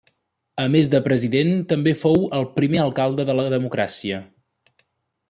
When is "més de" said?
0.75-1.01